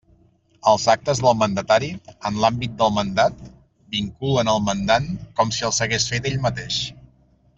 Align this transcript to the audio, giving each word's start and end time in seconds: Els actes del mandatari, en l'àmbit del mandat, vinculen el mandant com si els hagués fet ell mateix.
Els 0.69 0.85
actes 0.93 1.19
del 1.25 1.35
mandatari, 1.41 1.89
en 2.29 2.39
l'àmbit 2.45 2.73
del 2.79 2.95
mandat, 2.95 3.43
vinculen 3.99 4.49
el 4.55 4.65
mandant 4.71 5.07
com 5.41 5.55
si 5.59 5.69
els 5.69 5.83
hagués 5.87 6.11
fet 6.15 6.31
ell 6.33 6.43
mateix. 6.49 6.83